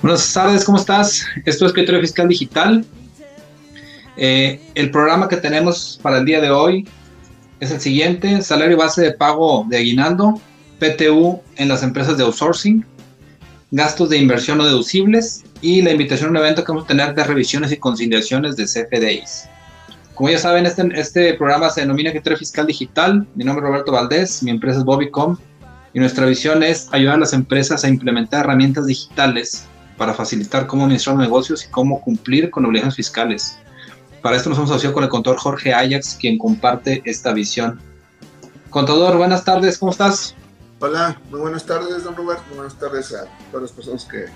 [0.00, 1.26] Buenas tardes, ¿cómo estás?
[1.44, 2.86] Esto es Escritorio Fiscal Digital.
[4.16, 6.88] Eh, el programa que tenemos para el día de hoy
[7.58, 10.40] es el siguiente, salario base de pago de aguinaldo,
[10.78, 12.86] PTU en las empresas de outsourcing,
[13.70, 17.14] gastos de inversión no deducibles y la invitación a un evento que vamos a tener
[17.14, 19.48] de revisiones y conciliaciones de CFDIs.
[20.14, 23.26] Como ya saben, este, este programa se denomina Criterio Fiscal Digital.
[23.34, 25.36] Mi nombre es Roberto Valdés, mi empresa es Bobicom
[25.94, 29.66] y nuestra visión es ayudar a las empresas a implementar herramientas digitales
[29.96, 33.58] para facilitar cómo administrar negocios y cómo cumplir con obligaciones fiscales.
[34.22, 37.80] Para esto nos hemos asociado con el contador Jorge Ajax, quien comparte esta visión.
[38.70, 40.34] Contador, buenas tardes, ¿cómo estás?
[40.80, 42.44] Hola, muy buenas tardes, don Roberto.
[42.54, 44.26] Buenas tardes a todas las personas que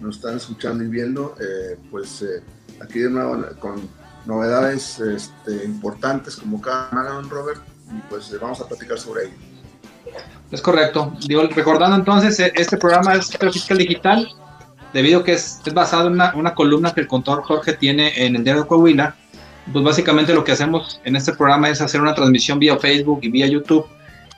[0.00, 1.34] nos están escuchando y viendo.
[1.38, 2.42] Eh, pues eh,
[2.80, 3.90] aquí de nuevo con
[4.24, 9.24] novedades este, importantes como cada semana, don Robert, y pues eh, vamos a platicar sobre
[9.24, 9.34] ello.
[10.50, 11.12] Es correcto.
[11.26, 14.28] Digo, recordando entonces, este programa es Fiscal Digital,
[14.94, 18.44] debido a que es, basado en una, columna que el contador Jorge tiene en el
[18.44, 19.14] diario Coahuila
[19.70, 23.28] pues básicamente lo que hacemos en este programa es hacer una transmisión vía Facebook y
[23.28, 23.86] vía YouTube,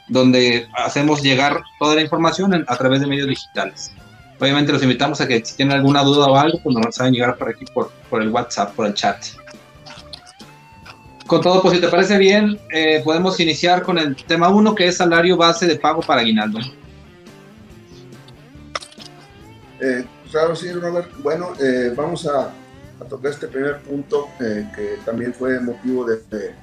[0.09, 3.93] donde hacemos llegar toda la información a través de medios digitales.
[4.41, 7.37] Obviamente los invitamos a que si tienen alguna duda o algo, pues nos saben llegar
[7.37, 9.25] por aquí, por, por el WhatsApp, por el chat.
[11.27, 14.89] Con todo, pues si te parece bien, eh, podemos iniciar con el tema 1, que
[14.89, 16.59] es salario base de pago para aguinaldo.
[19.81, 21.11] Eh, claro, sí, Robert.
[21.23, 22.53] Bueno, eh, vamos a
[23.09, 26.55] tocar este primer punto que también fue motivo de,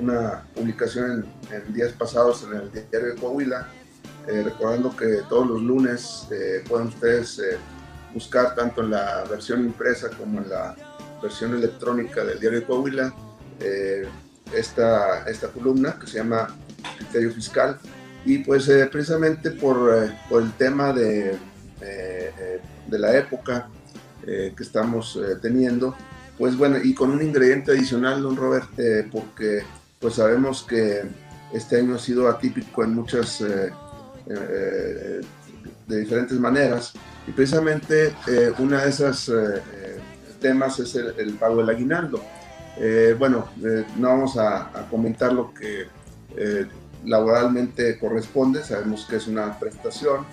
[0.00, 3.68] una publicación en, días pasados en el diario de Coahuila,
[4.26, 7.40] eh, recordando que todos los lunes eh, pueden ustedes
[8.12, 10.74] buscar tanto en la versión impresa como en la
[11.22, 13.14] versión electrónica del diario de Coahuila
[14.54, 16.48] esta, esta columna que se llama
[16.96, 17.78] Criterio Fiscal
[18.24, 21.38] y pues precisamente por, por, el tema de,
[21.80, 23.68] de la época
[24.26, 25.94] eh, que estamos eh, teniendo.
[26.36, 29.62] Pues bueno, y con un ingrediente adicional, don Robert, eh, porque
[30.00, 31.02] pues sabemos que
[31.52, 33.40] este año ha sido atípico en muchas,
[34.26, 35.20] de
[35.86, 36.92] diferentes maneras,
[37.26, 38.14] y precisamente
[38.58, 39.30] una de esas
[40.40, 42.22] temas es el, pago del aguinaldo.
[43.18, 43.48] bueno,
[43.96, 45.86] no vamos a, comentar lo que
[47.04, 50.24] laboralmente corresponde, sabemos que es una prestación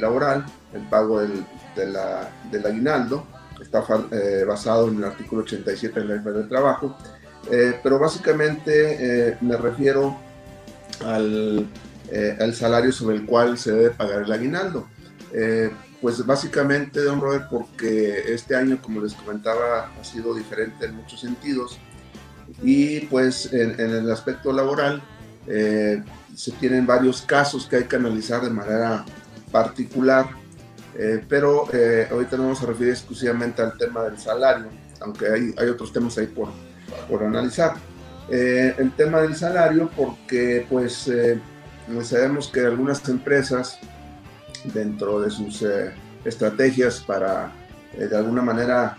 [0.00, 1.44] laboral, el pago del,
[1.74, 3.26] del aguinaldo,
[3.62, 6.96] está eh, basado en el artículo 87 de la Ley del Trabajo,
[7.50, 10.16] eh, pero básicamente eh, me refiero
[11.04, 11.66] al,
[12.40, 14.86] al, salario sobre el cual se debe pagar el aguinaldo.
[16.00, 21.20] pues básicamente, don Robert, porque este año, como les comentaba, ha sido diferente en muchos
[21.20, 21.78] sentidos
[22.62, 25.02] y pues en, en el aspecto laboral
[25.46, 29.04] se tienen varios casos que hay que analizar de manera
[29.50, 30.26] particular
[30.94, 34.66] eh, pero eh, ahorita nos vamos a referir exclusivamente al tema del salario,
[35.00, 35.26] aunque
[35.56, 36.48] hay otros temas ahí por,
[37.08, 37.74] por analizar.
[38.30, 41.10] Eh, el tema del salario, porque pues
[42.02, 43.78] sabemos que algunas empresas,
[44.72, 45.64] dentro de sus
[46.24, 47.52] estrategias para
[47.98, 48.96] de alguna manera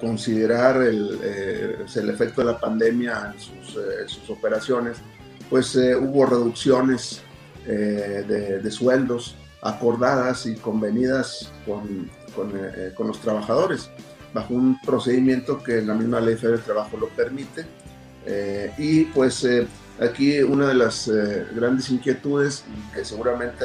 [0.00, 4.98] considerar el, el, efecto de la pandemia en sus, operaciones,
[5.48, 7.22] pues hubo reducciones
[7.64, 12.10] de, sueldos acordadas y convenidas con,
[12.54, 13.90] eh, con, los trabajadores,
[14.32, 17.66] bajo un procedimiento que la misma Ley Federal del Trabajo lo permite.
[18.26, 19.66] Eh, y pues eh,
[20.00, 21.10] aquí una de las
[21.54, 23.64] grandes inquietudes, que seguramente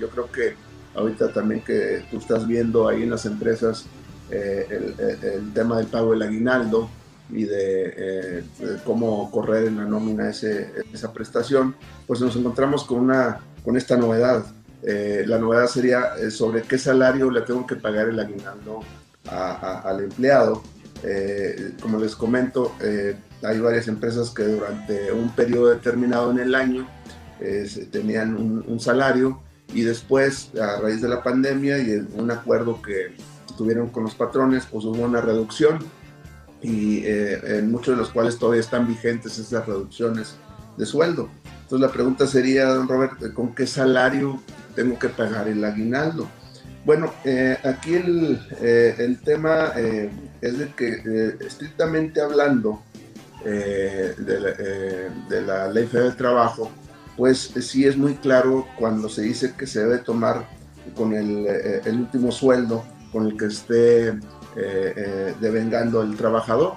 [0.00, 0.54] yo creo que
[0.94, 3.86] ahorita también que tú estás viendo ahí en las empresas,
[4.30, 6.88] el, el, tema del pago del aguinaldo
[7.30, 8.44] y de,
[8.84, 11.74] cómo correr en la nómina ese, esa prestación,
[12.06, 14.46] pues nos encontramos con, una, con esta novedad
[14.82, 18.80] eh, la novedad sería eh, sobre qué salario le tengo que pagar el aguinaldo
[19.28, 20.62] al empleado.
[21.04, 22.72] Eh, como les comento,
[23.42, 26.86] hay varias empresas que durante un periodo determinado en el año
[27.90, 29.40] tenían un, salario
[29.74, 33.16] y después, a raíz de la pandemia y en un acuerdo que
[33.56, 35.78] tuvieron con los patrones, pues hubo una reducción
[36.62, 40.36] y eh, en muchos de los cuales todavía están vigentes esas reducciones
[40.76, 41.28] de sueldo.
[41.62, 44.40] Entonces la pregunta sería, don Robert, ¿con qué salario
[44.74, 46.28] tengo que pagar el aguinaldo?
[46.84, 49.72] Bueno, eh, aquí el, eh, tema
[50.40, 52.82] es de que estrictamente hablando
[53.44, 55.10] de
[55.46, 56.70] la, Ley Federal del Trabajo,
[57.16, 60.46] pues sí es muy claro cuando se dice que se debe tomar
[60.94, 61.46] con el,
[61.86, 64.14] último sueldo con el que esté eh,
[64.56, 66.74] eh, devengando el trabajador.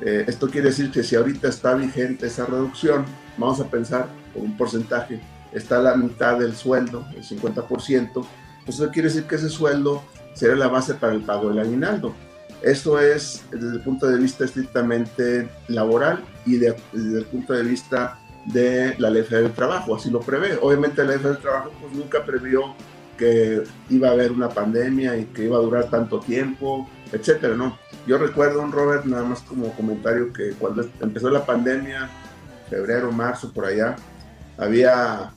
[0.00, 3.04] Eh, esto quiere decir que si ahorita está vigente esa reducción,
[3.38, 5.20] vamos a pensar por un porcentaje,
[5.52, 8.24] está la mitad del sueldo, el 50%,
[8.64, 10.02] pues eso quiere decir que ese sueldo
[10.34, 12.14] será la base para el pago del aguinaldo.
[12.62, 16.78] Esto es desde el punto de vista estrictamente laboral y desde
[17.18, 20.58] el punto de vista de la ley federal del trabajo, así lo prevé.
[20.60, 22.74] Obviamente la ley federal del trabajo pues nunca previó
[23.18, 27.78] que iba a haber una pandemia y que iba a durar tanto tiempo, etcétera, ¿no?
[28.06, 32.08] Yo recuerdo, un Robert, nada más como comentario, que cuando empezó la pandemia,
[32.68, 33.96] febrero, marzo, por allá,
[34.58, 35.32] había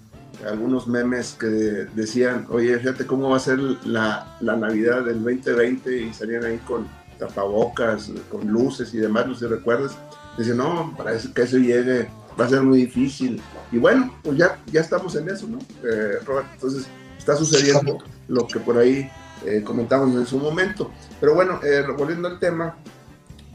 [0.46, 6.02] algunos memes que decían, oye, fíjate cómo va a ser la, la Navidad del 2020
[6.02, 6.88] y salían ahí con
[7.18, 9.98] tapabocas, con luces y demás, no sé si recuerdas.
[10.38, 12.10] Decían, no, para que eso llegue
[12.40, 13.42] va a ser muy difícil.
[13.72, 15.60] Y bueno, pues ya, ya estamos en eso, ¿no?
[15.84, 19.10] Eh, Robert, entonces está sucediendo lo que por ahí
[19.46, 20.92] eh, comentamos en su momento.
[21.20, 22.78] Pero bueno, eh, volviendo al tema,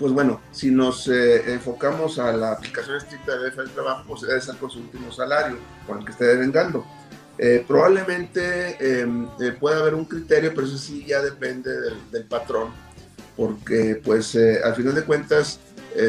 [0.01, 4.41] pues bueno, si nos eh, enfocamos a la aplicación estricta de del trabajo, pues debe
[4.41, 6.87] ser con su último salario, con el que esté devengando.
[7.69, 9.29] probablemente em,
[9.61, 11.71] pueda haber un criterio, pero eso sí ya depende
[12.11, 12.71] del, patrón,
[13.37, 15.61] porque pues al final de cuentas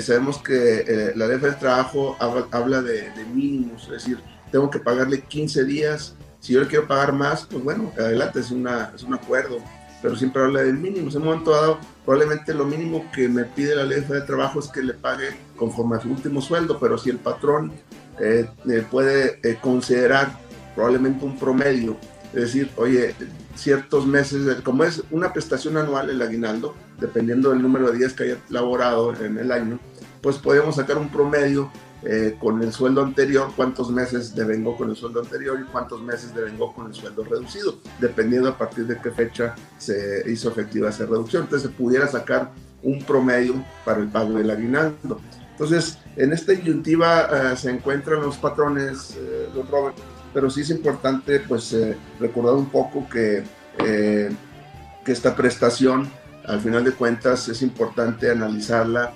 [0.01, 4.19] sabemos que la ley del trabajo habla, de, mínimos, es decir,
[4.53, 8.47] tengo que pagarle 15 días si yo le quiero pagar más, pues bueno, adelante, es,
[8.47, 9.59] es un acuerdo,
[10.01, 11.09] pero siempre habla del mínimo.
[11.09, 14.67] En un momento dado, probablemente lo mínimo que me pide la ley de trabajo es
[14.67, 17.71] que le pague conforme a su último sueldo, pero si el patrón
[18.19, 18.47] eh,
[18.89, 20.31] puede eh, considerar
[20.75, 21.97] probablemente un promedio,
[22.33, 23.13] es decir, oye,
[23.55, 28.23] ciertos meses, como es una prestación anual el aguinaldo, dependiendo del número de días que
[28.23, 29.79] haya laborado en el año,
[30.21, 31.71] pues podemos sacar un promedio
[32.03, 36.33] eh, con el sueldo anterior, cuántos meses devengó con el sueldo anterior y cuántos meses
[36.33, 41.05] devengó con el sueldo reducido, dependiendo a partir de qué fecha se hizo efectiva esa
[41.05, 41.43] reducción.
[41.43, 42.51] Entonces se pudiera sacar
[42.83, 45.19] un promedio para el pago del aguinaldo.
[45.51, 49.95] Entonces, en esta disyuntiva eh, se encuentran los patrones, eh, Robert,
[50.33, 53.43] pero sí es importante pues eh, recordar un poco que,
[53.77, 56.09] que esta prestación,
[56.45, 59.13] al final de cuentas, es importante analizarla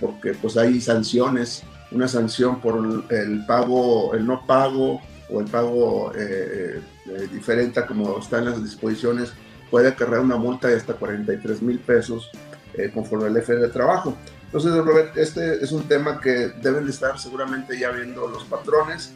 [0.00, 5.00] porque pues hay sanciones una sanción por el pago, el no pago
[5.30, 9.32] o el pago eh, eh, diferente como están las disposiciones,
[9.70, 12.30] puede acarrear una multa de hasta 43 mil pesos
[12.74, 14.16] eh, conforme al F de trabajo.
[14.46, 19.12] Entonces, Robert, este es un tema que deben de estar seguramente ya viendo los patrones.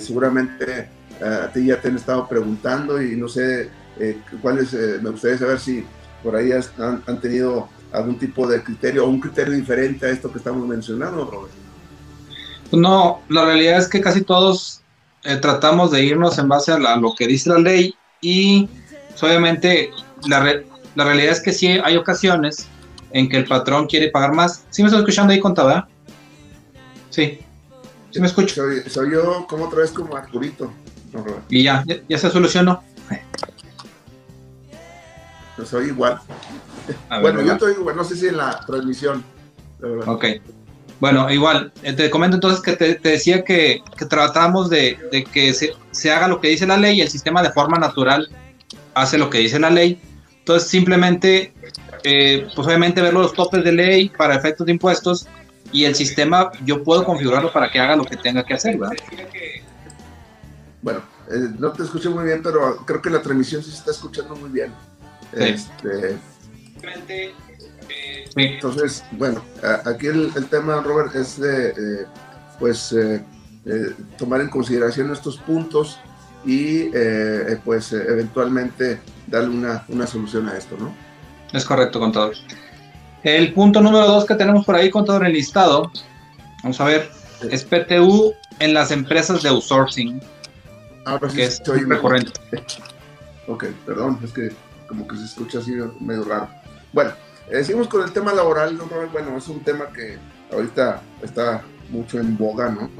[0.00, 0.88] seguramente
[1.22, 3.70] a ti ya te han estado preguntando y no sé
[4.42, 5.84] cuáles, me gustaría saber si
[6.20, 10.32] por ahí han, han tenido algún tipo de criterio o un criterio diferente a esto
[10.32, 11.65] que estamos mencionando, Robert.
[12.72, 14.82] No, la realidad es que casi todos
[15.24, 18.68] eh, tratamos de irnos en base a, lo que dice la ley y
[19.08, 19.90] pues, obviamente
[20.26, 20.62] la,
[20.94, 22.68] la, realidad es que sí hay ocasiones
[23.12, 24.64] en que el patrón quiere pagar más.
[24.70, 25.88] ¿Sí me estoy escuchando ahí, contaba?
[27.10, 27.40] Sí.
[28.10, 28.62] ¿Sí me escucho?
[28.88, 30.72] Soy, yo como otra vez como Arturito.
[31.48, 32.82] y ya, ya, se solucionó.
[35.58, 36.20] Yo soy igual.
[37.20, 39.24] bueno, yo estoy igual, no sé si en la transmisión.
[40.06, 40.24] Ok.
[40.98, 44.98] Bueno, igual, eh, te comento entonces que te, decía que, tratamos de,
[45.32, 48.28] que se, haga lo que dice la ley y el sistema de forma natural
[48.94, 50.00] hace lo que dice la ley.
[50.38, 51.52] Entonces, simplemente,
[52.02, 55.26] eh, pues obviamente ver los topes de ley para efectos de impuestos
[55.72, 58.96] y el sistema yo puedo configurarlo para que haga lo que tenga que hacer, ¿verdad?
[60.80, 63.90] Bueno, eh, no te escuché muy bien, pero creo que la transmisión sí se está
[63.90, 64.72] escuchando muy bien.
[65.32, 66.16] Este,
[68.44, 69.42] entonces, bueno,
[69.86, 72.06] aquí el, tema, Robert, es de, eh,
[72.58, 73.24] pues, eh,
[73.64, 75.98] eh, tomar en consideración estos puntos
[76.44, 76.90] y,
[77.64, 80.94] pues, eventualmente darle una, una, solución a esto, ¿no?
[81.52, 82.34] Es correcto, contador.
[83.22, 85.90] El punto número dos que tenemos por ahí, contador, en el listado,
[86.62, 87.10] vamos a ver,
[87.50, 90.20] es PTU en las empresas de outsourcing.
[91.06, 92.32] Ah, pues que es recurrente.
[93.48, 94.50] Ok, perdón, es que
[94.88, 96.48] como que se escucha así medio raro.
[96.92, 97.12] Bueno,
[97.50, 98.76] eh, seguimos con el tema laboral,
[99.12, 100.18] bueno, es un tema que
[100.52, 102.90] ahorita está mucho en boga, ¿no?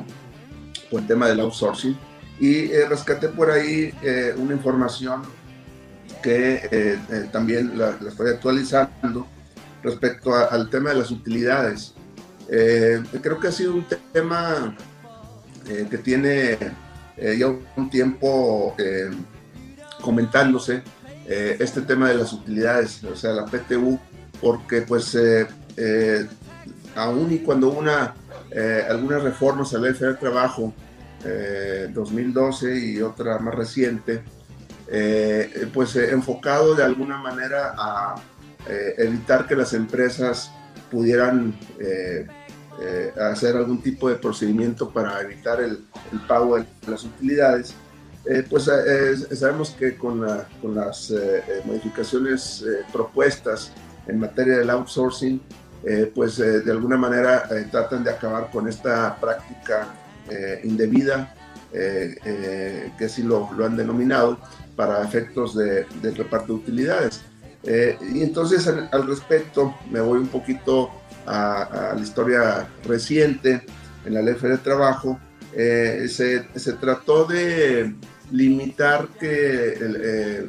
[0.90, 1.96] Por el tema del outsourcing.
[2.38, 3.94] Y rescaté por ahí
[4.36, 5.22] una información
[6.22, 6.98] que
[7.32, 9.26] también la, estoy actualizando
[9.82, 11.94] respecto al tema de las utilidades.
[12.46, 14.76] creo que ha sido un tema
[15.64, 16.58] que tiene
[17.16, 18.76] ya un tiempo
[20.02, 20.82] comentándose
[21.26, 23.98] este tema de las utilidades, o sea, la PTU,
[24.40, 25.16] porque pues
[26.96, 28.14] aún y cuando una,
[28.50, 30.72] eh, algunas reformas a la ley de trabajo,
[31.92, 34.22] 2012 eh, y otra más reciente,
[34.88, 38.14] eh, pues enfocado de alguna manera a
[38.98, 40.50] evitar que las empresas
[40.90, 41.56] pudieran
[43.30, 45.84] hacer algún tipo de procedimiento para evitar el,
[46.26, 47.74] pago de las utilidades.
[48.50, 48.70] pues
[49.32, 50.26] sabemos que con,
[50.60, 51.12] con las
[51.64, 53.72] modificaciones propuestas
[54.06, 55.40] en materia del outsourcing,
[55.84, 59.88] eh, pues eh, de alguna manera eh, tratan de acabar con esta práctica
[60.64, 61.32] indebida,
[61.70, 64.40] que así lo, lo, han denominado,
[64.74, 65.86] para efectos de,
[66.16, 67.22] reparto de utilidades.
[67.62, 70.90] y entonces al, respecto me voy un poquito
[71.26, 73.64] a, la historia reciente
[74.04, 75.20] en la ley de trabajo.
[75.54, 77.94] Se, se, trató de
[78.32, 79.78] limitar que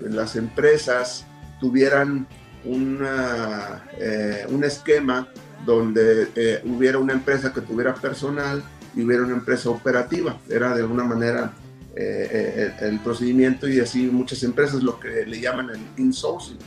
[0.10, 1.24] las empresas
[1.60, 2.28] tuvieran
[2.68, 5.28] una, eh, un esquema
[5.66, 8.64] donde eh, hubiera una empresa que tuviera personal
[8.96, 10.38] y hubiera una empresa operativa.
[10.50, 11.52] Era de alguna manera
[11.96, 16.58] eh, el, procedimiento y así muchas empresas lo que le llaman el insourcing.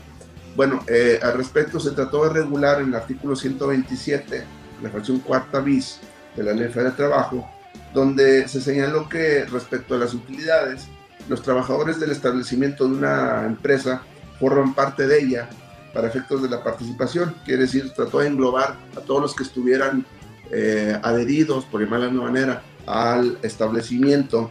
[0.56, 0.84] Bueno,
[1.22, 4.42] al respecto se trató de regular en el artículo 127,
[4.82, 6.00] la fracción cuarta bis
[6.36, 7.48] de la Ley Federal de Trabajo,
[7.94, 10.88] donde se señaló que respecto a las utilidades,
[11.28, 14.02] los trabajadores del establecimiento de una empresa
[14.40, 15.48] forman parte de ella
[15.92, 20.06] para efectos de la participación, quiere decir, trató de englobar a todos los que estuvieran
[20.50, 24.50] eh, adheridos, por llamarlo de alguna manera, al establecimiento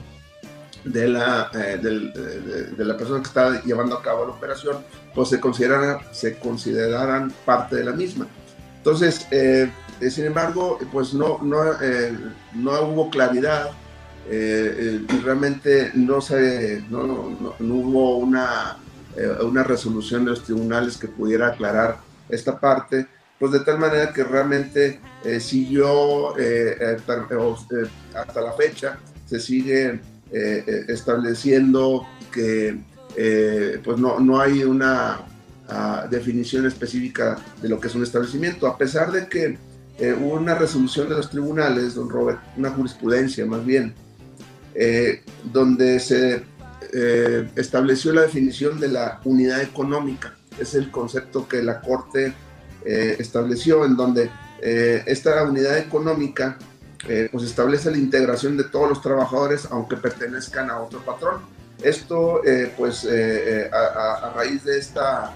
[0.84, 4.78] de la, eh, de, la persona que está llevando a cabo la operación,
[5.14, 8.28] pues se consideran, se considerarán parte de la misma.
[8.78, 9.70] Entonces, eh,
[10.10, 11.60] sin embargo, pues no, no,
[12.54, 13.72] no hubo claridad
[14.32, 18.78] y realmente no, se, no, no, no hubo una
[19.20, 21.98] eh, una resolución de los tribunales que pudiera aclarar
[22.30, 23.06] esta parte,
[23.38, 26.98] pues de tal manera que realmente eh, siguió eh,
[28.16, 30.00] hasta la fecha, se sigue
[30.32, 32.80] estableciendo que
[33.84, 35.22] pues no, no hay una
[35.68, 39.58] ah, definición específica de lo que es un establecimiento, a pesar de que
[40.22, 43.94] hubo una resolución de los tribunales, don Robert, una jurisprudencia más bien,
[45.52, 46.44] donde se
[46.94, 50.36] eh, estableció la definición de la unidad económica.
[50.60, 52.34] Es el concepto que la Corte
[52.86, 54.30] eh, estableció, en donde
[54.62, 56.58] eh, esta unidad económica
[57.32, 61.44] pues establece la integración de todos los trabajadores, aunque pertenezcan a otro patrón.
[61.82, 62.42] Esto,
[62.78, 63.08] pues,
[63.72, 65.34] a, raíz de esta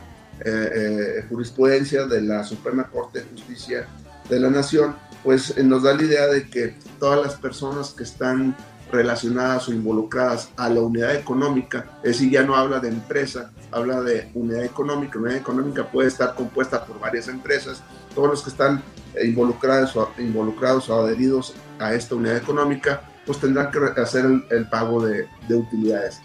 [1.29, 3.88] jurisprudencia de la Suprema Corte de Justicia
[4.29, 8.57] de la Nación, pues nos da la idea de que todas las personas que están
[8.93, 14.01] relacionadas o involucradas a la unidad económica, es decir, ya no habla de empresa, habla
[14.01, 15.17] de unidad económica.
[15.19, 17.81] Unidad económica puede estar compuesta por varias empresas,
[18.13, 18.83] todos los que están
[19.21, 25.05] involucrados o, involucrados o adheridos a esta unidad económica, pues tendrán que hacer el, pago
[25.05, 26.21] de, utilidades.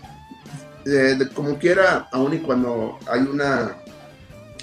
[1.34, 3.76] como quiera, aun y cuando hay una,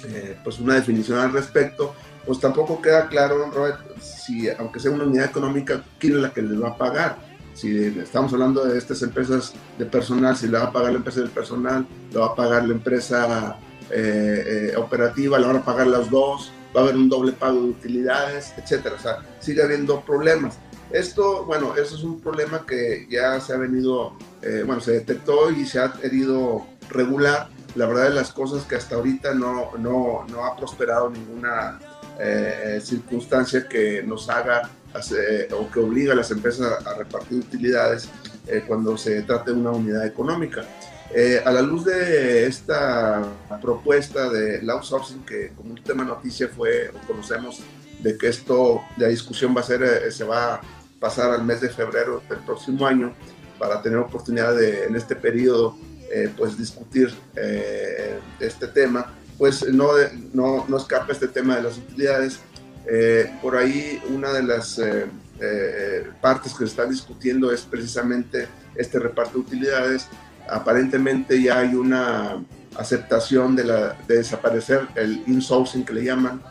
[0.04, 1.94] eh, pues una definición al respecto,
[2.24, 6.42] pues tampoco queda claro, Robert, si aunque sea una unidad económica, quién es la que
[6.42, 7.25] les va a pagar
[7.56, 11.20] si estamos hablando de estas empresas de personal, si le va a pagar la empresa
[11.20, 13.58] del personal, le va a pagar la empresa
[13.90, 17.62] eh, eh, operativa, le van a pagar las dos, va a haber un doble pago
[17.62, 18.96] de utilidades, etcétera.
[18.96, 20.58] O sea, sigue habiendo problemas.
[20.90, 25.50] Esto, bueno, eso es un problema que ya se ha venido, eh, bueno, se detectó
[25.50, 27.48] y se ha querido regular.
[27.74, 31.80] La verdad de las cosas que hasta ahorita no, no, no ha prosperado ninguna
[32.80, 34.70] circunstancia que nos haga
[35.52, 38.08] o que obliga a las empresas a, repartir utilidades
[38.46, 40.64] eh, cuando se trata de una unidad económica.
[41.14, 43.22] Eh, a la luz de esta
[43.62, 47.60] propuesta de outsourcing, que como última noticia fue, o conocemos,
[48.00, 50.60] de que esto, la discusión va a ser, eh, se va a
[50.98, 53.14] pasar al mes de febrero del próximo año,
[53.58, 55.76] para tener oportunidad de, en este periodo,
[56.36, 57.12] pues discutir
[58.38, 59.88] este tema, pues no,
[60.32, 62.40] no, no escapa este tema de las utilidades,
[62.88, 65.06] eh, por ahí una de las eh,
[65.40, 70.08] eh, partes que se está discutiendo es precisamente este reparto de utilidades.
[70.48, 72.42] Aparentemente ya hay una
[72.76, 76.42] aceptación de, la, de desaparecer el insourcing que le llaman,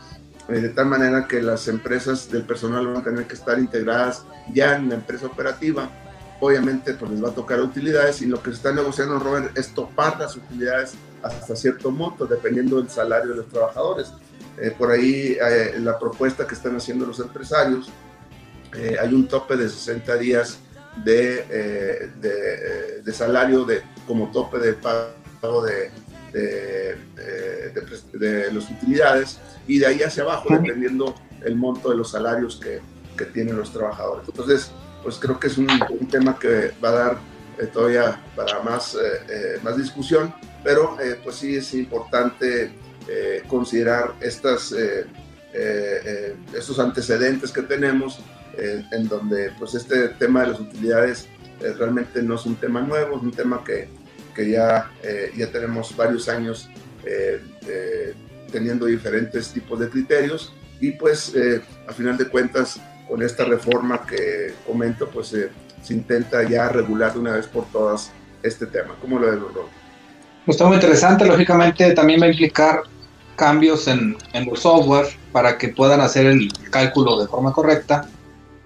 [0.48, 4.24] de tal manera que las empresas del personal van a tener que estar integradas
[4.54, 5.90] ya en la empresa operativa
[6.40, 9.74] obviamente pues les va a tocar utilidades y lo que se está negociando, Robert, es
[9.74, 14.12] topar las utilidades hasta cierto monto, dependiendo del salario de los trabajadores.
[14.58, 17.90] Eh, por ahí eh, la propuesta que están haciendo los empresarios,
[18.74, 20.60] eh, hay un tope de 60 días
[21.04, 25.92] de, de, de, salario de, como tope de pago de,
[26.32, 26.98] de,
[28.14, 32.80] de, las utilidades y de ahí hacia abajo, dependiendo el monto de los salarios que,
[33.18, 34.26] que tienen los trabajadores.
[34.28, 34.72] Entonces,
[35.04, 35.68] pues creo que es un,
[36.00, 37.18] un tema que va a dar
[37.74, 38.98] todavía para más,
[39.64, 40.34] más discusión,
[40.64, 42.72] pero pues sí es importante
[43.08, 45.06] eh, considerar estas, eh,
[45.54, 48.20] eh, estos antecedentes que tenemos,
[48.58, 51.28] en donde pues este tema de las utilidades
[51.78, 53.90] realmente no es un tema nuevo, es un tema que,
[54.34, 54.90] que ya,
[55.36, 56.70] ya tenemos varios años
[58.50, 61.34] teniendo diferentes tipos de criterios y pues
[61.86, 65.36] a final de cuentas con esta reforma que comento pues
[65.84, 68.10] se intenta ya regular de una vez por todas
[68.42, 68.96] este tema.
[69.02, 69.40] ¿Cómo lo ves?
[70.46, 72.84] Pues está muy interesante, lógicamente también va a implicar
[73.36, 78.08] cambios en, en los software para que puedan hacer el cálculo de forma correcta.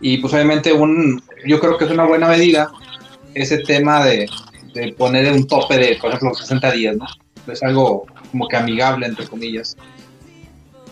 [0.01, 2.71] Y pues obviamente un, yo creo que es una buena medida
[3.33, 4.29] ese tema de,
[4.73, 7.05] de poner un tope de, por ejemplo, 60 días, ¿no?
[7.51, 9.75] Es algo como que amigable, entre comillas.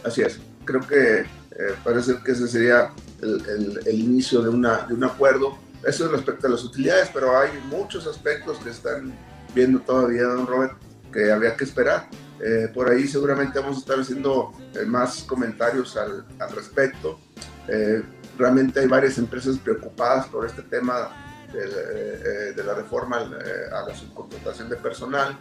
[0.03, 0.39] Así es.
[0.65, 2.91] Creo que eh, parece que ese sería
[3.21, 5.57] el, el, el, inicio de, una, de un acuerdo.
[5.85, 9.13] Eso es respecto a las utilidades, pero hay muchos aspectos que están
[9.53, 10.73] viendo todavía, don Robert,
[11.13, 12.09] que habría que esperar.
[12.39, 17.19] Eh, por ahí seguramente vamos a estar haciendo eh, más comentarios al, al respecto.
[17.67, 18.03] Eh,
[18.37, 21.09] realmente hay varias empresas preocupadas por este tema
[21.51, 25.37] de, de la reforma a la subcontratación de personal.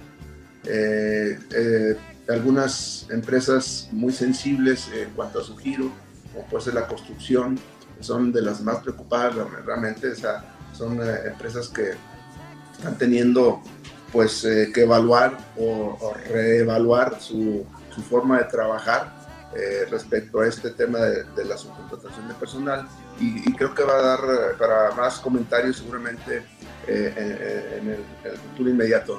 [2.29, 5.91] algunas empresas muy sensibles en cuanto a su giro,
[6.33, 7.59] como puede ser la construcción,
[8.01, 9.35] son de las más preocupadas
[9.65, 10.13] realmente.
[10.13, 11.95] O sea, son empresas que
[12.73, 13.63] están teniendo
[14.13, 17.65] pues eh, que evaluar o, reevaluar su,
[18.11, 19.11] forma de trabajar
[19.55, 22.87] eh, respecto a este tema de, la subcontratación de personal
[23.19, 26.43] y, creo que va a dar eh, para más comentarios seguramente
[26.87, 29.19] en, el, en, el, futuro inmediato.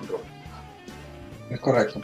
[1.50, 2.02] Es correcto.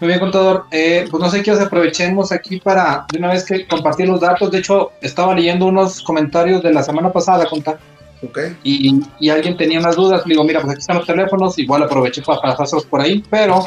[0.00, 0.66] Muy bien, contador.
[0.70, 4.50] Pues no sé qué aprovechemos aquí para de una vez que compartir los datos.
[4.52, 7.78] De hecho, estaba leyendo unos comentarios de la semana pasada, contar
[8.22, 8.56] Okay.
[8.62, 11.82] Y, y, alguien tenía unas dudas, le digo, mira, pues aquí están los teléfonos, igual
[11.82, 13.66] aproveché para pasárselos por ahí, pero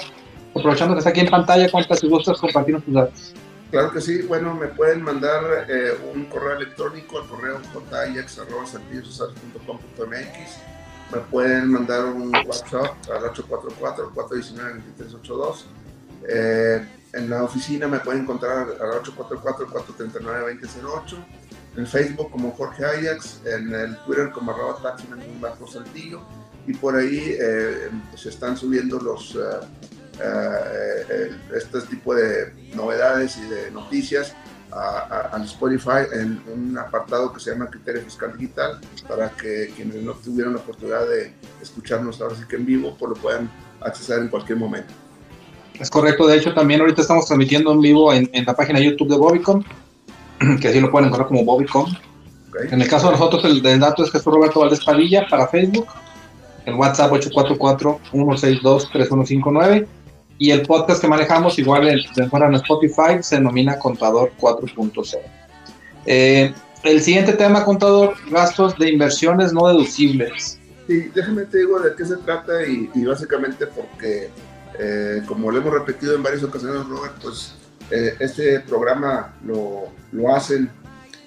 [0.55, 3.33] aprovechando que está aquí en pantalla, ¿cuántas si gustas compartir tus datos?
[3.71, 7.59] Claro que sí, bueno, me pueden mandar eh, un correo electrónico al correo
[7.91, 8.47] jax.com.mx,
[11.11, 15.65] me pueden mandar un WhatsApp al 844-419-2382,
[16.27, 16.83] eh,
[17.13, 21.17] en la oficina me pueden encontrar al 844-439-2008,
[21.79, 24.97] en Facebook como Jorge Ajax, en el Twitter como arroba
[25.39, 26.21] bajo saltillo
[26.67, 29.39] y por ahí eh, se están subiendo los uh,
[31.55, 34.35] este tipo de novedades y de noticias
[34.71, 40.13] al Spotify en un apartado que se llama Criterio Fiscal Digital para que quienes no
[40.13, 44.27] tuvieron la oportunidad de escucharnos ahora sí que en vivo pues lo puedan acceder en
[44.27, 44.93] cualquier momento.
[45.79, 49.09] Es correcto, de hecho también ahorita estamos transmitiendo en vivo en, en la página YouTube
[49.09, 49.63] de Bobicom
[50.61, 51.91] que así lo pueden encontrar como Bobbycom.
[52.49, 52.67] Okay.
[52.71, 55.87] En el caso de nosotros, el, el dato es Jesús Roberto Valdés Padilla para Facebook,
[56.65, 59.87] el WhatsApp 844-162-3159
[60.39, 65.17] y el podcast que manejamos, igual el, se encuentra en Spotify, se denomina Contador 4.0.
[66.05, 70.57] Eh, el siguiente tema, contador, gastos de inversiones no deducibles.
[70.87, 74.29] Sí, déjame te digo de qué se trata y, y básicamente porque,
[74.79, 77.53] eh, como lo hemos repetido en varias ocasiones, Robert, pues
[77.91, 80.69] eh, este programa lo, lo hacen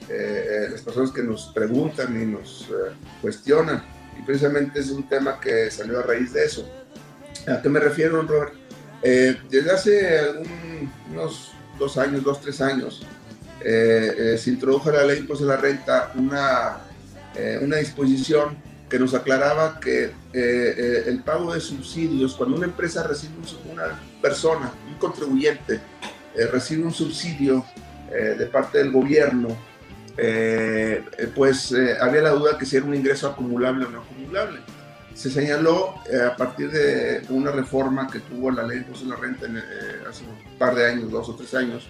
[0.08, 3.82] eh, las personas que nos preguntan y nos eh, cuestionan.
[4.18, 6.68] Y precisamente es un tema que salió a raíz de eso.
[7.48, 8.54] ¿A qué me refiero, Robert?
[9.02, 13.04] desde hace algún, unos dos años, dos, tres años,
[13.60, 16.78] se introdujo la ley de la renta una,
[17.60, 18.56] una disposición
[18.88, 24.72] que nos aclaraba que el pago de subsidios, cuando una empresa recibe un, una persona,
[24.86, 25.80] un contribuyente,
[26.34, 27.64] eh, recibe un subsidio
[28.10, 29.48] eh, de parte del gobierno,
[30.16, 34.60] eh, pues había la duda que si era un ingreso acumulable o no acumulable.
[35.14, 35.94] Se señaló
[36.26, 39.58] a partir de una reforma que tuvo la ley de la renta en,
[40.08, 41.86] hace un par de años, dos o tres años,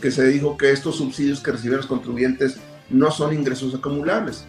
[0.00, 2.56] que se dijo que estos subsidios que reciben los contribuyentes
[2.88, 4.46] no son ingresos acumulables.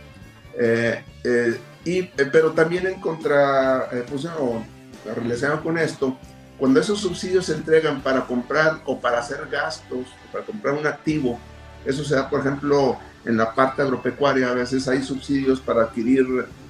[1.83, 4.65] y, pero también en contraposición o
[5.13, 6.17] relacionado con esto,
[6.63, 11.37] cuando esos subsidios se entregan para comprar o para hacer gastos, para comprar un activo,
[11.83, 16.25] eso se da, por ejemplo, en la parte agropecuaria, a veces hay subsidios para adquirir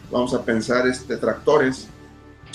[0.10, 1.90] vamos a pensar este, tractores.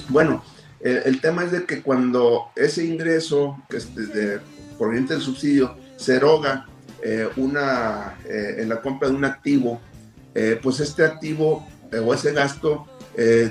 [0.08, 0.42] Bueno,
[0.80, 4.40] el tema es de que cuando ese ingreso que es de,
[4.76, 6.66] proveniente del subsidio se eroga
[7.04, 9.80] eh, una, eh, en la compra de un activo,
[10.34, 11.64] eh, pues este activo
[12.04, 12.84] o ese gasto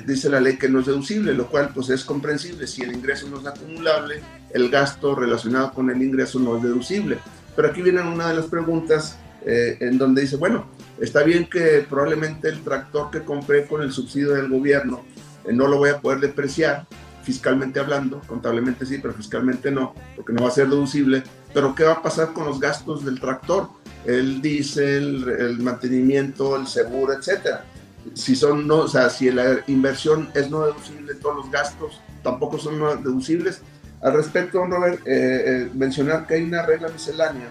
[0.06, 2.68] dice la ley que no es deducible, lo cual pues es comprensible.
[2.68, 4.22] Si el ingreso no es acumulable,
[4.54, 7.18] el gasto relacionado con el ingreso no es deducible.
[7.56, 10.68] Pero aquí viene una de las preguntas en donde dice, bueno,
[11.00, 15.06] está bien que probablemente el tractor que compré con el subsidio del gobierno
[15.52, 16.86] no lo voy a poder depreciar,
[17.24, 21.24] fiscalmente hablando, contablemente sí, pero fiscalmente no, porque no va a ser deducible.
[21.54, 23.70] Pero ¿qué va a pasar con los gastos del tractor?
[24.06, 27.66] El diésel, el mantenimiento, el seguro, etcétera.
[28.13, 32.58] Si son no, o sea, si la inversión es no deducible, todos los gastos tampoco
[32.58, 33.62] son no deducibles.
[34.02, 37.48] Al respecto, Robert, eh, eh, mencionar que hay una regla miscelánea,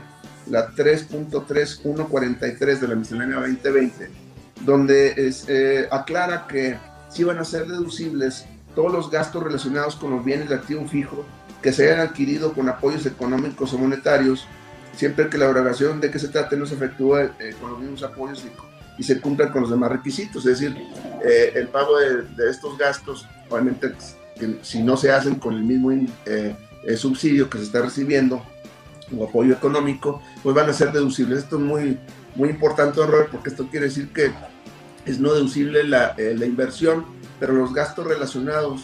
[0.49, 4.11] la 3.3143 de la miscelánea 2020,
[4.65, 10.11] donde es, eh, aclara que si van a ser deducibles todos los gastos relacionados con
[10.11, 11.25] los bienes de activo fijo
[11.63, 14.47] que se hayan adquirido con apoyos económicos o monetarios,
[14.95, 18.03] siempre que la erogación de que se trate no se efectúe eh, con los mismos
[18.03, 20.47] apoyos y, se cumplan con los demás requisitos.
[20.47, 20.77] Es decir,
[21.25, 23.93] eh, el pago de, estos gastos, obviamente,
[24.63, 25.91] si no se hacen con el mismo
[26.27, 26.57] eh,
[26.97, 28.43] subsidio que se está recibiendo
[29.17, 31.41] o apoyo económico, pues van a ser deducibles.
[31.41, 31.99] Esto es muy,
[32.35, 34.33] muy importante, Robert, porque esto quiere decir que
[35.05, 38.83] es no deducible la, la inversión pero los gastos relacionados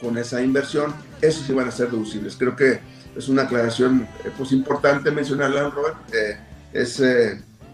[0.00, 2.36] con esa inversión, esos sí van a ser deducibles.
[2.36, 2.80] Creo que
[3.16, 5.96] es una aclaración eh, pues, importante mencionarla, Robert.
[6.14, 6.38] Eh,
[6.72, 7.02] es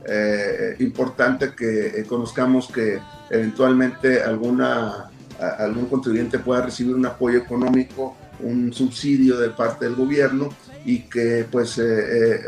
[0.08, 5.10] eh, importante que conozcamos que eventualmente alguna,
[5.58, 10.50] algún contribuyente pueda recibir un apoyo económico, un subsidio de parte del gobierno
[10.84, 11.80] y que pues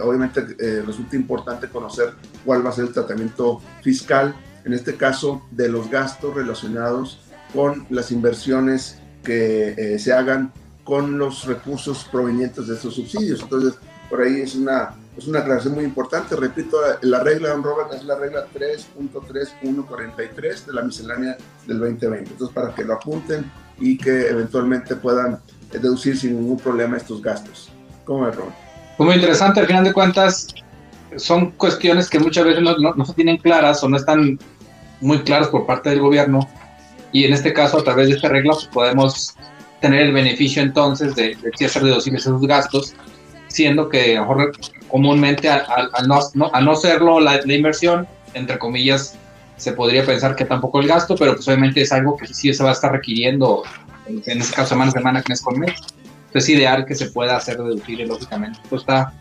[0.02, 0.42] obviamente
[0.86, 2.12] resulta importante conocer
[2.44, 7.20] cuál va a ser el tratamiento fiscal, en este caso de los gastos relacionados
[7.52, 10.52] con las inversiones que eh, se hagan
[10.84, 13.42] con los recursos provenientes de esos subsidios.
[13.42, 13.74] Entonces,
[14.08, 16.36] por ahí es una, es una aclaración muy importante.
[16.36, 22.30] Repito, la regla, don Robert, es la regla 3.3143 de la miscelánea del 2020.
[22.30, 23.50] Entonces, para que lo apunten
[23.80, 25.40] y que eventualmente puedan
[25.72, 27.70] deducir sin ningún problema estos gastos.
[28.04, 28.54] ¿Cómo es, Robert?
[28.98, 30.48] Muy interesante, al final de cuentas,
[31.16, 34.38] son cuestiones que muchas veces no, no, se tienen claras o no están
[35.00, 36.48] muy claras por parte del gobierno
[37.12, 39.34] y en este caso a través de esta regla pues, podemos
[39.80, 42.94] tener el beneficio entonces de, de hacer deducibles esos gastos,
[43.46, 44.52] siendo que mejor
[44.88, 49.16] comúnmente al, no, no, serlo la, inversión, entre comillas,
[49.56, 52.62] se podría pensar que tampoco el gasto, pero pues obviamente es algo que sí se
[52.62, 53.62] va a estar requiriendo,
[54.06, 55.74] en este caso semana semana, mes con mes.
[56.26, 58.58] Entonces es ideal que se pueda hacer deducible, lógicamente.
[58.68, 59.12] Pues está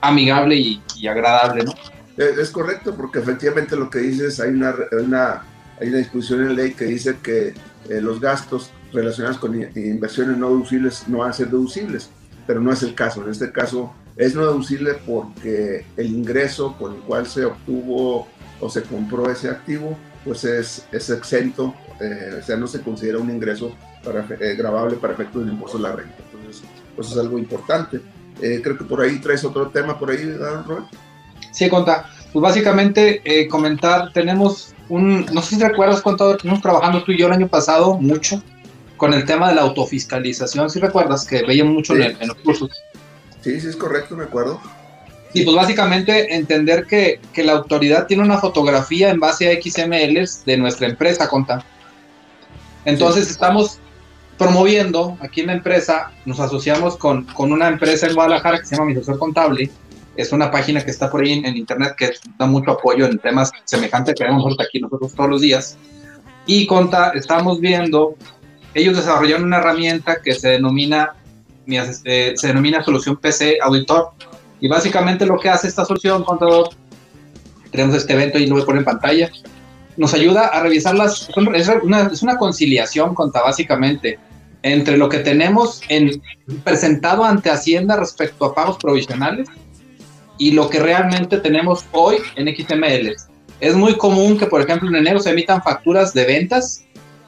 [0.00, 1.74] amigable y, agradable, ¿no?
[2.16, 5.42] Es correcto, porque efectivamente lo que dices, hay una, una
[5.82, 7.54] hay una disposición en ley que dice que
[7.88, 12.10] eh, los gastos relacionados con inversiones no deducibles no van a ser deducibles,
[12.46, 13.22] pero no es el caso.
[13.22, 18.28] En este caso es no deducible porque el ingreso por el cual se obtuvo
[18.60, 23.18] o se compró ese activo, pues es, es exento, eh, o sea, no se considera
[23.18, 23.72] un ingreso
[24.04, 26.16] para, eh, grabable para efectos del impuesto a la renta.
[26.32, 26.62] Entonces,
[26.94, 28.00] pues es algo importante.
[28.38, 30.86] creo que por ahí traes otro tema, por ahí, Robert.
[31.50, 32.08] Sí, conta.
[32.32, 37.32] Pues básicamente comentar, tenemos no sé si recuerdas cuánto estuvimos trabajando tú y yo el
[37.32, 38.42] año pasado, mucho,
[39.02, 42.70] con el tema de la autofiscalización, si recuerdas que veíamos mucho en, los cursos.
[43.40, 44.60] Sí, sí, es correcto, me acuerdo.
[45.34, 50.44] Y pues básicamente entender que, que, la autoridad tiene una fotografía en base a XMLs
[50.44, 51.66] de nuestra empresa, Conta.
[52.84, 53.80] Entonces estamos
[54.38, 58.76] promoviendo aquí en la empresa, nos asociamos con, con una empresa en Guadalajara que se
[58.76, 59.68] llama Mi Asesor Contable,
[60.14, 63.50] es una página que está por ahí en, internet que da mucho apoyo en temas
[63.64, 65.76] semejantes que vemos aquí nosotros todos los días.
[66.46, 68.16] Y conta, estamos viendo,
[68.74, 71.14] ellos desarrollaron una herramienta que se denomina,
[71.66, 74.10] eh, se denomina solución PC Auditor.
[74.60, 76.70] Y básicamente lo que hace esta solución, contador,
[77.70, 79.30] tenemos este evento y lo voy a poner en pantalla,
[79.96, 84.18] nos ayuda a revisar las, es una, es una conciliación, conta, básicamente,
[84.62, 86.22] entre lo que tenemos en,
[86.64, 89.48] presentado ante Hacienda respecto a pagos provisionales
[90.38, 93.14] y lo que realmente tenemos hoy en XML.
[93.60, 96.84] Es muy común que, por ejemplo, en enero se emitan facturas de ventas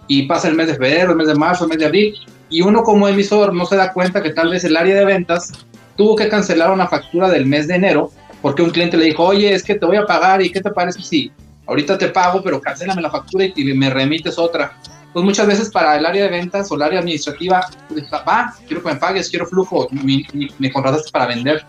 [0.09, 2.15] y pasa el mes de febrero, el mes de marzo, el mes de abril,
[2.51, 5.53] y uno como emisor no se da cuenta que tal vez el área de ventas
[5.97, 8.11] tuvo que cancelar una factura del mes de enero
[8.43, 10.71] porque un cliente le dijo, oye, es que te voy a pagar y ¿qué te
[10.71, 11.33] parece si
[11.67, 14.77] ahorita te pago, pero cancélame la factura y me remites otra?
[15.15, 18.83] Pues muchas veces para el área de ventas o el área administrativa, pues, va, quiero
[18.83, 20.27] que me pagues, quiero flujo, me,
[20.59, 21.65] me contrataste para vender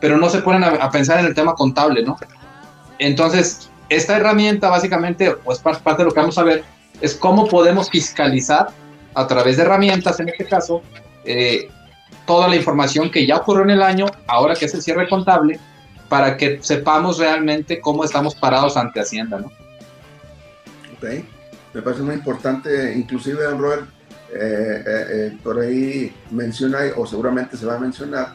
[0.00, 2.16] pero no se ponen a, pensar en el tema contable, ¿no?
[2.98, 6.64] Entonces, esta herramienta básicamente, pues parte de lo que vamos a ver,
[7.00, 8.68] es cómo podemos fiscalizar
[9.14, 10.82] a través de herramientas, en este caso,
[11.24, 11.68] eh,
[12.26, 15.58] toda la información que ya ocurrió en el año, ahora que es el cierre contable,
[16.08, 19.46] para que sepamos realmente cómo estamos parados ante Hacienda, ¿no?
[20.96, 21.24] Ok,
[21.74, 23.86] me parece muy importante, inclusive, don Robert,
[24.32, 28.34] eh, eh, por ahí menciona, o seguramente se va a mencionar,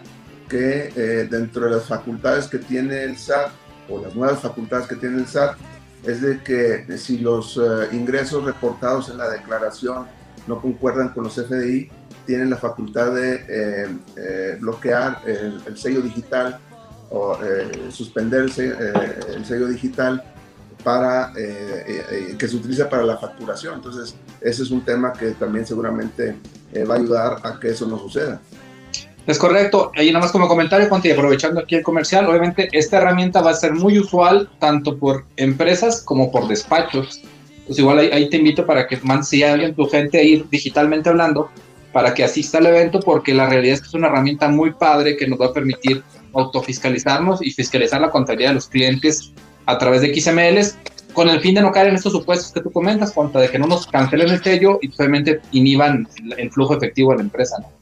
[0.50, 3.52] que dentro de las facultades que tiene el SAT,
[3.88, 5.56] o las nuevas facultades que tiene el SAT,
[6.04, 7.60] es de que si los
[7.92, 10.08] ingresos reportados en la declaración
[10.48, 11.90] no concuerdan con los FDI,
[12.26, 16.60] tienen la facultad de eh, eh, bloquear el, sello digital
[17.10, 18.52] o eh, suspender el
[19.46, 20.24] sello, digital
[20.84, 23.76] para que se utiliza para la facturación.
[23.76, 26.38] Entonces, ese es un tema que también seguramente
[26.90, 28.42] va a ayudar a que eso no suceda.
[29.28, 29.92] Es correcto.
[29.96, 33.56] Y nada más como comentario, Conti, aprovechando aquí el comercial, obviamente esta herramienta va a
[33.56, 37.22] ser muy usual tanto por empresas como por despachos
[37.72, 41.08] pues igual ahí, te invito para que man, si alguien, tu gente a ir digitalmente
[41.08, 41.50] hablando,
[41.94, 45.16] para que asista al evento, porque la realidad es que es una herramienta muy padre
[45.16, 46.04] que nos va a permitir
[46.34, 49.32] autofiscalizarnos y fiscalizar la contabilidad de los clientes
[49.68, 50.78] a través de XMLs,
[51.14, 53.58] con el fin de no caer en estos supuestos que tú comentas, contra de que
[53.58, 57.56] no nos cancelen el sello y obviamente inhiban el flujo efectivo de la empresa.
[57.60, 57.81] ¿no?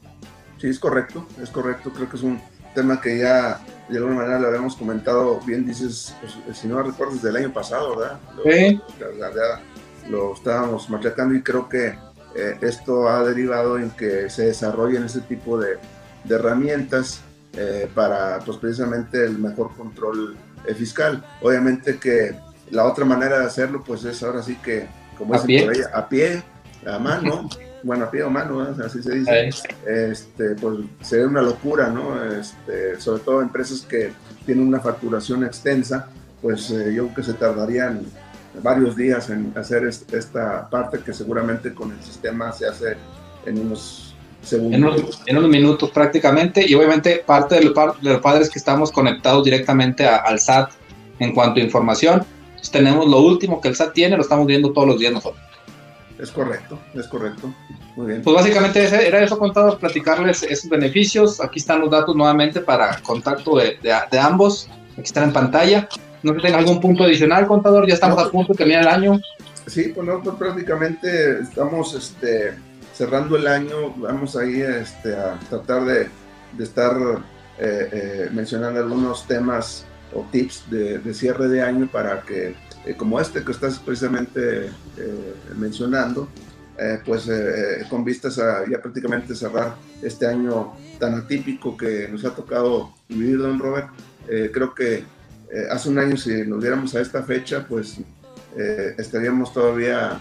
[0.60, 1.92] Sí, es correcto, es correcto.
[1.92, 2.42] Creo que es un
[2.76, 7.16] tema que ya de alguna manera lo habíamos comentado, bien dices, pues, si no recuerdo,
[7.16, 8.20] desde el año pasado, ¿verdad?
[8.46, 8.82] sí.
[10.10, 11.98] lo estábamos machacando y creo que
[12.36, 15.78] eh, esto ha derivado en que se desarrollen ese tipo de,
[16.24, 17.22] de herramientas
[17.54, 21.26] eh, para pues precisamente el mejor control eh, fiscal.
[21.42, 22.36] Obviamente que
[22.70, 26.08] la otra manera de hacerlo pues es ahora sí que, como dicen por ahí, a
[26.08, 26.44] pie,
[26.86, 27.50] a mano,
[27.84, 29.50] bueno, a pie o mano, así se dice,
[29.88, 32.24] este, pues sería una locura, ¿no?
[32.32, 34.12] Este, sobre todo empresas que
[34.46, 36.10] tienen una facturación extensa,
[36.42, 38.06] pues yo creo que se tardarían
[38.64, 42.98] varios días en hacer esta parte que seguramente con el sistema se hace
[43.46, 45.22] en unos segundos.
[45.26, 50.40] En unos, minutos prácticamente y obviamente parte de, los padres que estamos conectados directamente al
[50.40, 50.72] SAT
[51.20, 52.24] en cuanto a información,
[52.72, 55.49] tenemos lo último que el SAT tiene, lo estamos viendo todos los días nosotros.
[56.20, 57.54] Es correcto, es correcto.
[57.96, 58.22] Muy bien.
[58.22, 61.40] Pues básicamente era eso, contado, platicarles esos beneficios.
[61.40, 64.70] Aquí están los datos nuevamente para contacto de, de ambos.
[64.94, 65.88] Aquí están en pantalla.
[66.22, 68.90] No sé si tenga algún punto adicional, contador, ya estamos a punto de terminar el
[68.90, 69.22] año.
[69.68, 72.56] Sí, pues nosotros prácticamente estamos este,
[72.94, 76.10] cerrando el año, vamos ahí este, a tratar de,
[76.58, 76.98] de estar
[77.58, 82.96] eh, eh, mencionando algunos temas o tips de, de, cierre de año para que, eh,
[82.98, 84.70] como este que estás precisamente
[85.58, 86.28] mencionando,
[87.06, 87.30] pues
[87.90, 93.38] con vistas a ya prácticamente cerrar este año tan atípico que nos ha tocado vivir,
[93.38, 93.90] don Robert,
[94.54, 95.04] creo que
[95.52, 97.98] eh, hace un año si nos diéramos a esta fecha, pues
[98.56, 100.20] eh, estaríamos todavía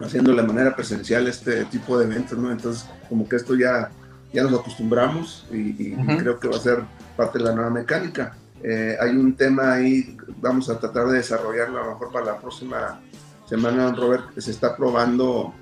[0.00, 2.50] haciendo de manera presencial este tipo de eventos, ¿no?
[2.50, 3.90] Entonces, como que esto ya,
[4.32, 6.80] ya nos acostumbramos y, creo que va a ser
[7.16, 8.36] parte de la nueva mecánica.
[8.62, 12.38] Eh, hay un tema ahí, vamos a tratar de desarrollarlo a lo mejor para la
[12.38, 13.00] próxima
[13.46, 15.54] semana, Robert, que se está probando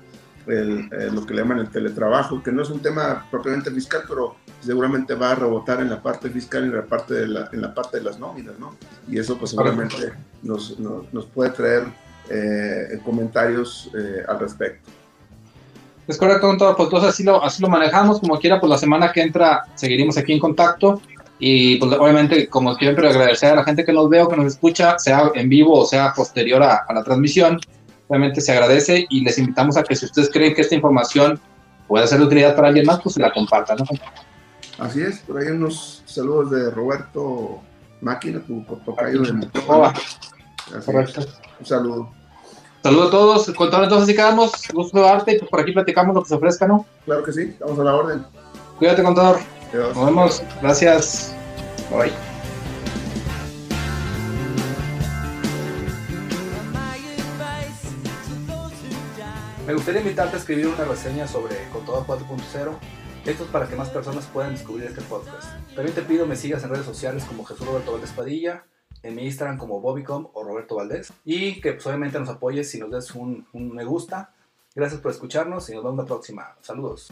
[0.47, 5.13] lo que le llaman el teletrabajo, que no es un tema propiamente fiscal, pero seguramente
[5.13, 7.73] va a rebotar en la parte fiscal y en la parte de, la, en la
[7.73, 8.75] parte de las nóminas, ¿no?
[9.09, 11.83] Y eso pues seguramente nos, nos, puede traer
[12.29, 14.89] eh, comentarios eh, al respecto.
[16.07, 16.47] Es correcto.
[16.57, 20.17] Pues entonces así lo, así lo manejamos, como quiera, pues la semana que entra seguiremos
[20.17, 21.01] aquí en contacto.
[21.39, 24.97] Y pues obviamente, como siempre, agradecer a la gente que nos veo, que nos escucha,
[24.97, 27.59] sea en vivo o sea posterior a, a la transmisión.
[28.07, 31.39] Obviamente se agradece y les invitamos a que si ustedes creen que esta información
[31.87, 33.77] puede ser de utilidad para alguien más, pues se la compartan.
[33.77, 33.85] ¿no?
[34.79, 37.61] Así es, por ahí unos saludos de Roberto
[38.01, 39.49] Máquina, tu tocayo de Un
[41.65, 42.11] saludo.
[42.83, 46.15] Saludos a todos, contador, entonces así quedamos, gusto de arte y pues por aquí platicamos
[46.15, 46.85] lo que se ofrezca, ¿no?
[47.05, 48.23] Claro que sí, estamos a la orden.
[48.77, 49.39] Cuídate, contador.
[49.73, 51.35] Nos vemos, gracias.
[51.89, 52.11] Bye.
[59.65, 62.77] Me gustaría invitarte a escribir una reseña sobre Contador 4.0
[63.27, 65.49] esto es para que más personas puedan descubrir este podcast.
[65.75, 68.63] También te pido me sigas en redes sociales como Jesús Roberto Valdés Padilla,
[69.03, 71.11] en mi Instagram como Bobbycom o Roberto Valdés.
[71.25, 74.33] Y que pues, obviamente nos apoyes si nos des un, un me gusta.
[74.73, 76.55] Gracias por escucharnos y nos vemos la próxima.
[76.61, 77.11] Saludos.